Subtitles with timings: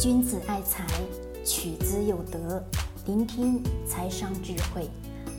[0.00, 0.84] 君子爱财，
[1.44, 2.62] 取之有德。
[3.06, 4.88] 聆听财商智慧，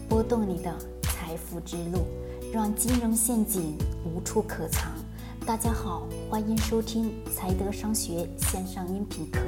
[0.07, 1.99] 拨动你的财富之路，
[2.53, 4.93] 让金融陷阱无处可藏。
[5.45, 9.41] 大家好，欢迎收听财德商学线上音频课。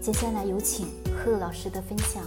[0.00, 2.22] 接下来有请贺老师的分享。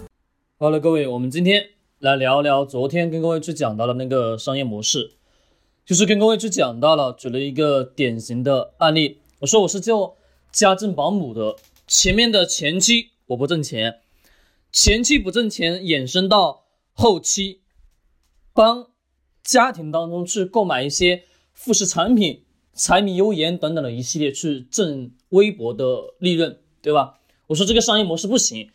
[0.57, 5.11] 好了，各位，我们今天来聊聊昨天跟各位去讲到的那个商业模式，
[5.86, 9.20] 就是跟各位去讲到了，举了一个典型的案例。
[9.41, 10.16] 我说我是做
[10.50, 11.57] 家政保姆的。
[11.88, 14.01] 前面的前期我不挣钱，
[14.71, 17.61] 前期不挣钱，衍生到后期，
[18.54, 18.87] 帮
[19.43, 22.43] 家庭当中去购买一些副食产品、
[22.74, 27.19] 柴米油盐等等的一系列去挣微薄的利润，对吧？
[27.47, 28.71] 我说这个商业模式不行。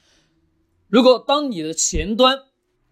[0.87, 2.45] 如果当你的前端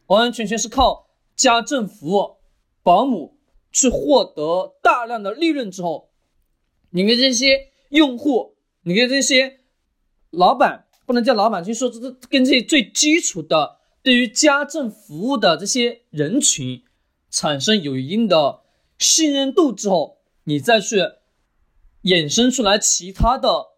[0.06, 2.38] 完完全全是靠家政服务、
[2.82, 3.38] 保姆
[3.70, 6.10] 去获得大量的利润之后，
[6.90, 9.57] 你跟这些用户，你跟这些。
[10.30, 16.82] 老板不能叫老板，就说这这跟这些最基础的对于家政服务的这些人群
[17.30, 18.60] 产生有一定的
[18.98, 21.02] 信任度之后，你再去
[22.02, 23.68] 衍生出来其他的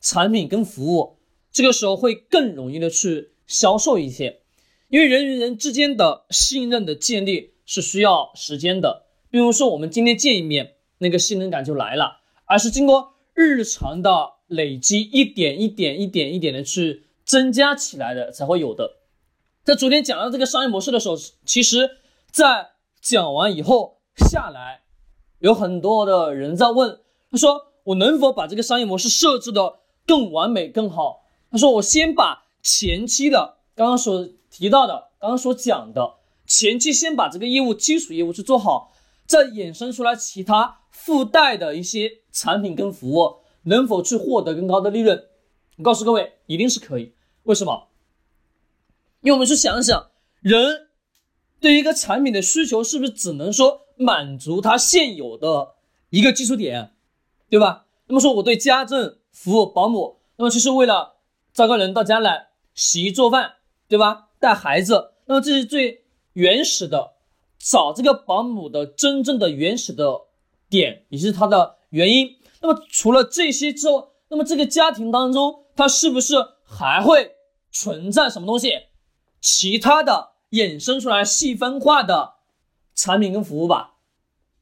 [0.00, 1.18] 产品跟服务，
[1.52, 4.40] 这个时候会更容易的去销售一些，
[4.88, 14.37] 因为人与人之间的信任的建立是需要时间的，比如说我们今天见一面，那个信任感就来了，而是经过日常的。
[14.48, 18.96] 累积一点一点一点一点的去增加起来的才会有的。
[19.62, 21.98] 在昨天讲到这个商业模式的时候，其实，
[22.30, 24.80] 在讲完以后下来，
[25.38, 31.24] 有很多的人在问，他说我能否把这个商业模式设置的更完美更好？
[31.50, 36.14] 他说我先把前期的刚刚所提到的，刚刚所讲的
[36.46, 38.94] 前期先把这个业务基础业务去做好，
[39.26, 43.36] 再衍生出来其他附带的一些产品跟服务。
[43.64, 45.26] 能否去获得更高的利润？
[45.76, 47.14] 我告诉各位，一定是可以。
[47.44, 47.88] 为什么？
[49.20, 50.88] 因为我们去想想，人
[51.60, 55.74] 对于一个产品的需求，是不是只能说满足他现有的
[56.10, 56.94] 一个基础点，
[57.50, 57.86] 对吧？
[58.06, 61.16] 那么说，我对家政服务保姆，那么就是为了
[61.52, 63.56] 招个人到家来洗衣做饭，
[63.88, 64.28] 对吧？
[64.38, 66.04] 带孩子，那么这是最
[66.34, 67.14] 原始的，
[67.58, 70.22] 找这个保姆的真正的原始的
[70.70, 72.37] 点，也是它的原因。
[72.60, 77.36] 那么除了这些之后，那么这个家庭当中，它是不是还会
[77.70, 78.72] 存在什么东西？
[79.40, 82.34] 其他的衍生出来细分化的
[82.94, 83.94] 产品跟服务吧？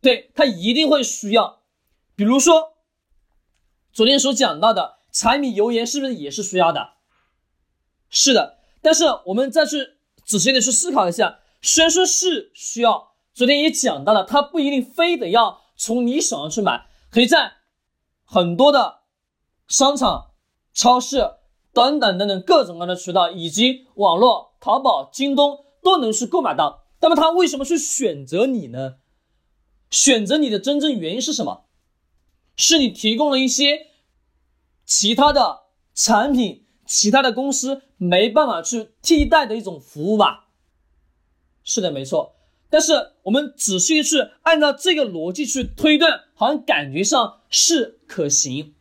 [0.03, 1.63] 对，它一定会需要。
[2.15, 2.75] 比如说
[3.93, 6.91] 昨天所讲到的柴米油盐，是不是也是需要的？
[8.11, 8.59] 是的。
[8.83, 17.56] 但是我们再去仔细的去思考一下，虽然说是需要，昨天也讲到了，它不一定非得要从你手上去买，可以在。
[18.27, 19.01] 很多的
[19.67, 20.33] 商场、
[20.75, 21.37] 超市
[21.73, 26.85] 等等等等各种各样的渠道，以及网络、淘宝、京东都能去购买到。
[27.01, 28.97] 那么他为什么去选择你呢？
[29.91, 31.67] 选择你的真正原因是什么？
[32.57, 33.89] 是你提供了一些
[34.85, 40.49] 其他的产品、其他的公司没办法去替代的一种服务吧？
[41.63, 42.36] 是的，没错。
[42.69, 48.75] 但是我们仔细去按照这个逻辑去推断，好像感觉上是可行。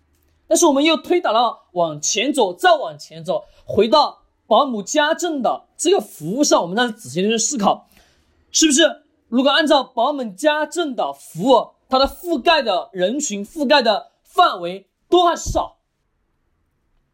[0.48, 7.88] 但是我们又推导了往前走，再往前走，回到保姆家政的这个服务上，我们再仔细的去思考，
[8.52, 15.78] 是不是如果按照保姆家政的服务，它的覆盖的人群、覆盖的范围多还是少？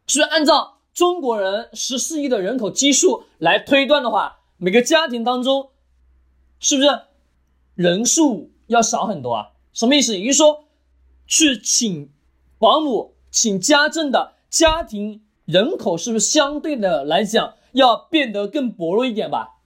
[0.06, 5.70] 是不是按照中国人十四亿的人口基数来推断的话，每个家庭当中？
[6.62, 6.88] 是不是
[7.74, 9.50] 人数要少很多啊？
[9.72, 10.16] 什么意思？
[10.16, 10.64] 也就是说，
[11.26, 12.10] 去请
[12.58, 19.58] 保姆、请家政的家庭人口是不是相对的来讲要变得更薄弱一点吧？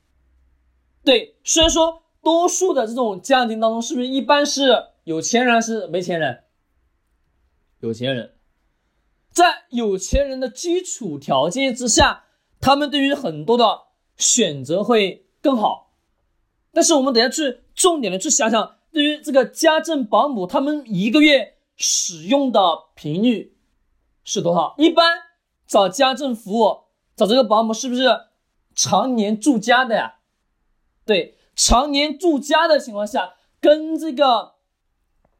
[1.04, 6.44] 对，虽然说多数的这种家庭当中，是不是一般是有钱人还是没钱人？
[7.80, 8.36] 有钱人，
[9.30, 12.24] 在有钱人的基础条件之下，
[12.58, 13.82] 他们对于很多的
[14.16, 15.85] 选择会更好。
[16.76, 22.60] 但是我们等下去重点的去想想，对于这个家政保姆，他们一个月使用的
[22.94, 23.56] 频率
[24.24, 24.74] 是多少？
[24.76, 25.10] 一般
[25.66, 26.80] 找家政服务，
[27.16, 28.04] 找这个保姆是不是
[28.74, 30.16] 常年住家的呀？
[31.06, 34.56] 对，常年住家的情况下，跟这个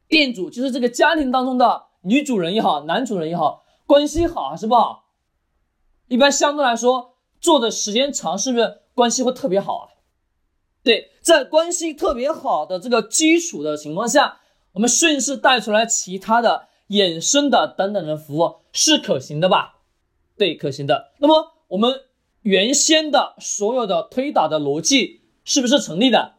[0.08, 5.10] 店主，就是这个家庭当中的女主人也好，男主人也好，关系好还是不好？
[6.08, 9.92] 一般相对来说，做的时间长，是不是关系会特别好啊？
[10.86, 14.38] 对，在关系特别好的这个基础的情况下，
[14.74, 19.80] 我们顺势带出来其他的衍生的等等的服务是可行的吧？
[20.38, 21.10] 对，可行的。
[21.18, 22.02] 那么我们
[22.42, 26.34] 原先的所有的推导的逻辑是不是成立的？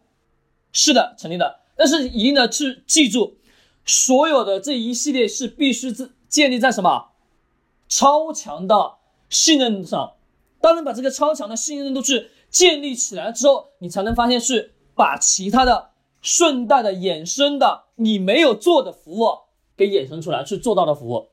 [0.72, 1.60] 是的，成立的。
[1.76, 3.40] 但是一定要去记住，
[3.86, 7.10] 所有的这一系列是必须是建立在什么
[7.90, 8.94] 超强的
[9.30, 10.14] 信任上。
[10.62, 15.92] 当你把这个超强的信任度去建立起来之后，你才能发现是把其他的
[16.22, 19.28] 顺带的衍生的你没有做的服务
[19.76, 21.28] 给衍生出来去做到的服务。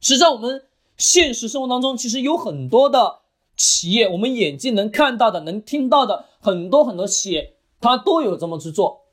[0.00, 0.66] 实际上，我们
[0.96, 3.20] 现实生活当中其实有很多的
[3.56, 9.04] 企业，我们眼睛能看到的、能听到的很多很多企业，它都有这么去做。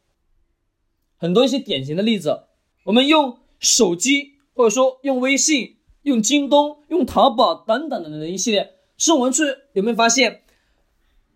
[1.18, 2.44] 很多一些典型的例子，
[2.86, 9.44] 我们用手机或者说用微信、用京东、用淘宝等等等等的一系列，是我们去
[9.74, 10.42] 有没有发现，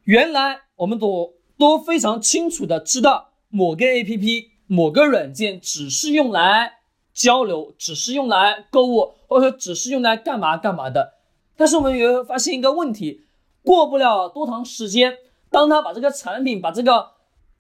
[0.06, 6.80] 原来我们都都非常清楚的知道某个 APP、某个软件只是用来。
[7.16, 11.14] 交流只是用来购物，或者说只是用来干嘛干嘛的。
[11.56, 13.24] 但是我们有发现一个问题，
[13.64, 15.20] 过不了多长时间，
[15.50, 17.12] 当他把这个产品、把这个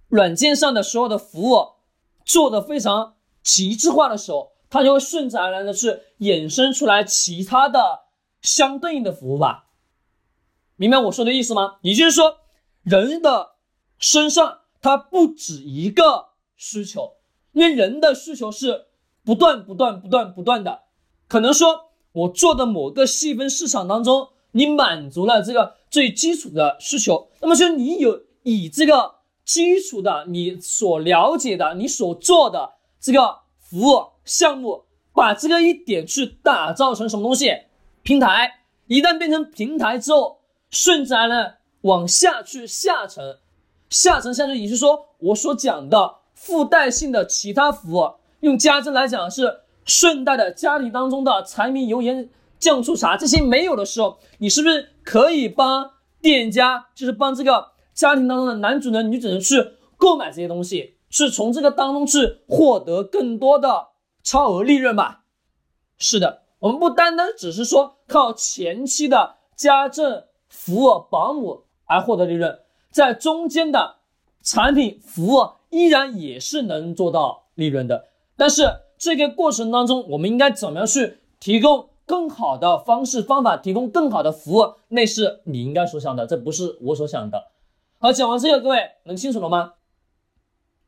[0.10, 1.68] 软件上的所有的服务
[2.26, 5.88] 做得非常极致化的时候，他就会顺自然而然的去
[6.20, 8.02] 衍生出来其他的
[8.42, 9.65] 相对应的服务吧。
[10.76, 11.78] 明白我说的意思吗？
[11.82, 12.38] 也就是说，
[12.84, 13.56] 人的
[13.98, 17.14] 身上它不止一个需求，
[17.54, 18.86] 因为人的需求是。
[19.28, 20.84] 不断不断不断不断的，
[21.28, 37.52] 可能说我做的某个细分市场当中，你满足了这个最基础的需求，那么就你有以这个基础的你所了解的你所做的这个服务项目，把这个一点去打造成什么东西
[38.04, 40.42] 平台，一旦变成平台之后，
[40.76, 43.38] 顺自然呢往下去下沉，
[43.90, 48.16] 下沉下去，也就是说我所讲的附带性的其他服务。
[48.42, 52.30] 用家政来讲是顺带的，家庭当中的柴米油盐
[52.60, 55.92] 酱醋茶这些没有的时候，你是不是可以帮
[56.22, 63.88] 店家，就是帮这个家庭当中的男主人、女主人去购买这些东西，是从这个当中去获得更多的
[64.22, 65.22] 超额利润吧？
[65.98, 72.60] 是的，我们不单单只是说靠前期的家政服务、保姆而获得利润，
[72.92, 73.98] 在中间的
[74.42, 78.08] 产品服务依然也是能做到利润的。
[78.36, 84.76] 但是这个过程当中，我们应该怎么样去提供更好的方式方法，提供更好的服务？
[84.90, 87.52] 那是你应该所想的，这不是我所想的。
[88.00, 89.74] 好，讲完这个，各位能清楚了吗？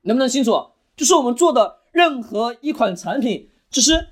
[0.02, 0.68] 能不能清楚？
[0.96, 4.08] 就是我们做的任何一款产品，其实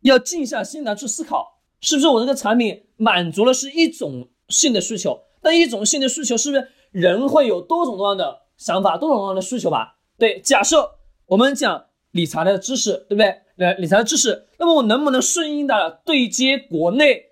[0.00, 1.53] 要静下心来去思考，
[1.84, 5.20] 是不是我这个产品满足了是一种性的需求？
[5.42, 9.98] 但一种性的需求，是不是人会有多种多样的想法，多种多样的需求吧？
[10.18, 10.90] 对，假设
[11.26, 11.84] 我们讲。
[12.14, 13.40] 理财的知识，对不对？
[13.56, 17.24] 呃，理财的知识，那么我能不能顺应的对接国内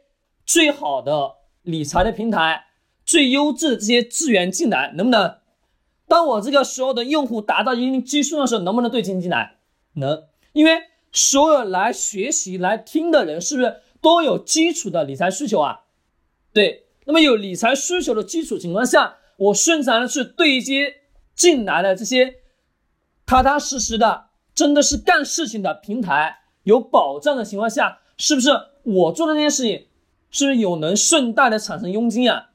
[0.44, 2.64] 最好的理财的平台，
[3.04, 5.36] 最优质的这些资源进来，能不能？
[6.08, 9.58] 当我这个所有的用户达到一定基数的时候，能不能对接进来？
[9.94, 10.72] 能，因为
[11.12, 15.84] 所有来学习来听的人，是不是都有基础的理财需求啊？
[16.52, 20.96] 对，那么有理财需求的基础情况下，我顺然的去对接
[21.34, 22.34] 进来的这些
[23.24, 24.26] 踏踏实实的。
[24.54, 28.50] 真的是干事情的平台，有保障的情况下，是不是
[28.82, 29.86] 我做的这件事情，
[30.30, 32.50] 是不是有能顺带的产生佣金啊？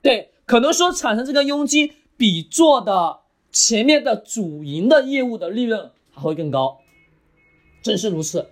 [0.00, 6.78] 对，可能说产生这个佣金比做的前面的主营的业务的利润还会更高。
[7.82, 8.46] 正是如此，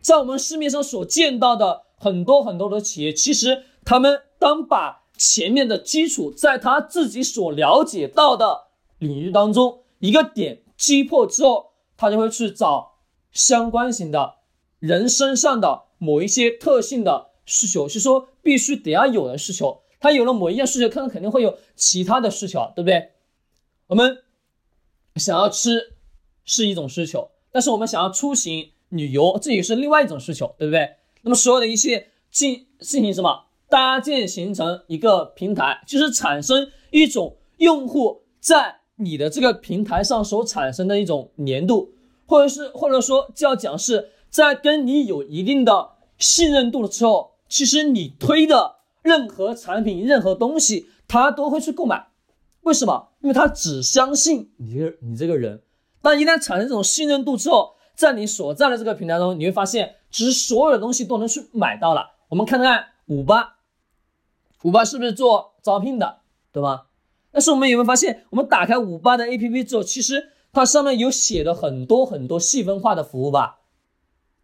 [0.00, 11.68] 在我们市面上所见到的很多很多的企业，其实他们当把前面的基础在他自己所了解到的领域当中一个点击破之后。
[12.00, 13.00] 他就会去找
[13.32, 14.36] 相关型的
[14.78, 19.82] 人身上的某一些特性的需求，是说必须得要有的需求。
[19.98, 23.14] 他有了某一样需求，可能肯定会有其他的需求，对不对？
[23.88, 24.18] 我们
[25.16, 25.96] 想要吃
[26.44, 30.96] 是一种需求，但是我们想要出行旅游，这也是另外一种需求，对不对？
[31.22, 38.76] 那么所有的一些进进行什么搭建形成一个平台，就是产生一种用户在。
[39.00, 41.94] 你的这个平台上所产生的一种粘度，
[42.26, 52.08] 或者是或者说就要讲是在跟你有一定的信任度的时候，其实你推的任何产品、任何东西，他都会去购买。
[52.62, 53.10] 为什么？
[53.20, 55.62] 因为他只相信你这个你这个人。
[56.02, 62.12] 但一旦产生这种信任度之后，在你所在的这个平台中，你会发现，其实所有的东西都能去买到了。
[62.28, 63.56] 我们看看五八，
[64.62, 66.20] 五八是不是做招聘的，
[66.52, 66.86] 对吧？
[67.32, 73.58] 但是我们有没有发现，我们打开五八的 APP 之后，其实它上面有写的很多很多细分化的服务吧？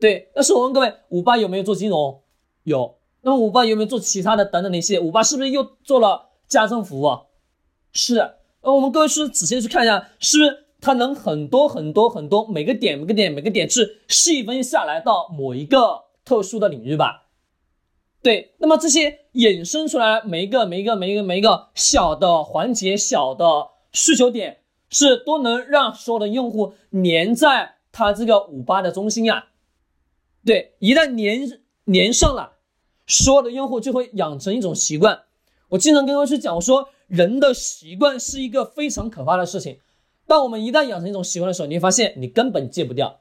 [0.00, 0.32] 对。
[0.34, 2.22] 但是我问各位，五八有没有做金融？
[2.64, 2.96] 有。
[3.20, 4.98] 那么五八有没有做其他的等等的一些？
[4.98, 7.18] 五八是不是又做了家政服务？
[7.92, 8.18] 是。
[8.62, 17.28] 呃，我们各位是仔细去看一下，是不是它能很多很多很多每个点每个点每个点是细分下来到某一个特殊的领域吧？
[18.22, 18.52] 对。
[18.58, 24.58] 那么这些衍生出来每一个每一个每一个每一个小的环节小的需求点，
[24.90, 29.46] 是都能让所有的用户粘在它这个五八的中心呀？
[30.44, 32.56] 对，一旦粘粘上了，
[33.06, 35.22] 所有的用户就会养成一种习惯。
[35.70, 39.78] 我经常跟他去讲，我说人的习惯是一个非常可怕的事情。
[40.26, 43.20] 当我们一旦养成一种习惯的时候，你会发现你根本戒不掉。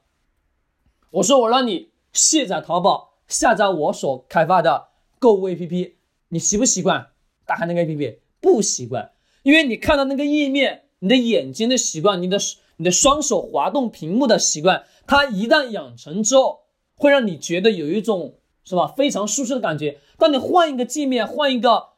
[1.10, 5.92] 我说我让你卸载淘宝，下载我所开发的购物 APP，
[6.28, 7.08] 你习不习惯？
[7.46, 12.38] 打开那个 APP，不习惯，因为你看到那个页面，你的眼睛的习惯，你的
[12.76, 16.64] 你的双手滑动屏幕的习惯，它一旦养成之后。
[16.96, 19.98] 会让你觉得有一种是吧非常舒适的感觉。
[20.16, 21.88] 当你换一个界面、换一个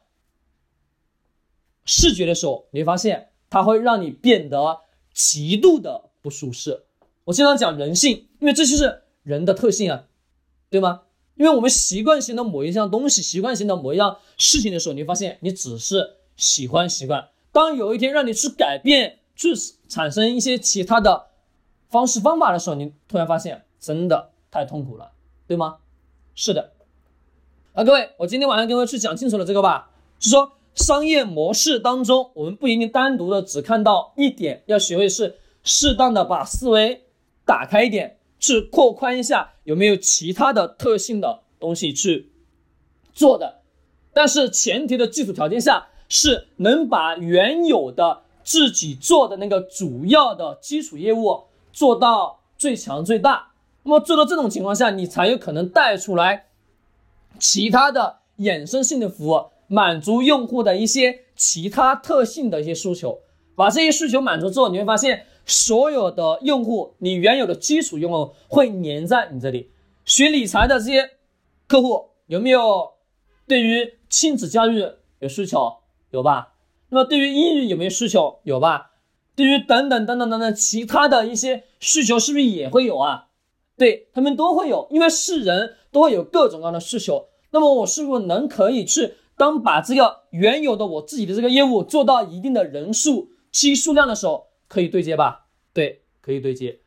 [1.85, 4.81] 视觉的时候，你会发现它会让你变得
[5.17, 6.83] 极度的不舒适。
[7.23, 10.03] 我经常讲人性，因为这就是人的特性啊，
[10.69, 11.01] 对吗？
[11.33, 17.29] 因为我们习惯性的某一项东西、习惯性的某一样事情的时候，你发现你只是喜欢习惯。
[17.51, 19.49] 当有一天让你去改变、去
[19.89, 21.27] 产生一些其他的
[21.89, 24.31] 方式方法的时候，你突然发现真的。
[24.49, 25.11] 太痛苦了，
[25.45, 25.79] 对吗？
[26.33, 26.71] 是的，
[27.73, 37.03] 啊，各位，我今天晚上跟各位去讲清楚了这个吧，是说商业模式当中，我们不一定单独的只看到一点，要学会是适当的把思维
[37.45, 42.31] 打开一点，去扩宽一下有没有其他的特性的东西去
[43.11, 43.61] 做的，
[44.13, 53.51] 但是前提的基础条件下是能把原有的自己做的那个主要的基础业务做到最强最大。
[53.83, 56.47] 那么做到这种情况下，你才有可能带出来
[57.39, 63.19] 其他的衍生性的服务，满足用户的一些其他特性的一些需求。
[63.55, 69.71] 把这些需求满足之后，你会发现所有的用户，你原有的基础用户会粘在你这里。
[70.05, 71.11] 学理财的这些
[71.67, 72.91] 客户有没有
[73.47, 74.85] 对于亲子教育
[75.19, 75.77] 有需求？
[76.11, 76.53] 有吧？
[76.89, 78.39] 那么对于英语有没有需求？
[78.43, 78.91] 有吧？
[79.35, 83.27] 对于等等等等等等其他的一些需求，是不是也会有啊？
[83.75, 87.27] 对他们都会有，因为是人都会有各种各样的需求。
[87.51, 95.45] 那么我是不是能可以去当把这个原有的我自己的这个业务做到一定的人数基数量的时候，可以对接吧？
[95.71, 96.79] 对，可以对接。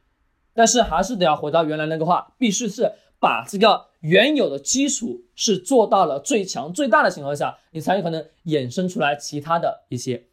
[0.52, 10.26] 但是还是得要回到原来那个话，必须是把这个原有的基础是做到了最强最大的情况下，你才有可能衍生出来其他的一些。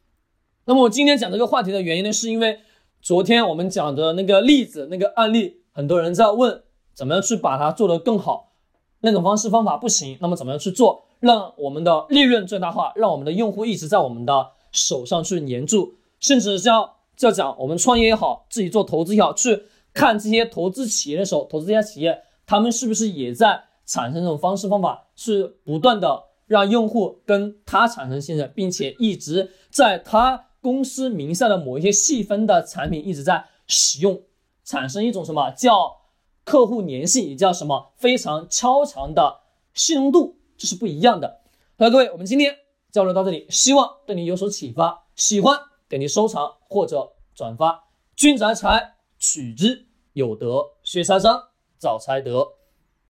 [0.65, 2.59] 那么我今天讲这个话题的原因呢，是因为
[3.01, 5.61] 昨天我们讲的那个例子那个案例。
[5.77, 6.63] 很多人在问
[6.95, 8.53] 怎么样去把它做得更好，
[9.01, 34.21] 那种方式方法不行，那么怎么样去做，让我们的利润最大化，让我们的用户一直在我们的手上去黏住，甚至是要要讲我们创业也好，自己做投资也好，去看这些投资企业的时候，投资这家企业，他们是不是也在产生这种方式方法，是不断的让用户跟他产生信任，并且一直在他公司名下的某一些细分的产品一直在使用。
[34.63, 35.95] 产生一种什么叫
[36.43, 39.37] 客户粘性，也叫什么非常超强的
[39.73, 41.41] 信用度，这是不一样的。
[41.77, 42.55] 好了，各位，我们今天
[42.91, 45.05] 交流到这里，希望对你有所启发。
[45.15, 47.85] 喜欢点击收藏或者转发。
[48.15, 52.56] 君子爱财取之有德，学财商找财德。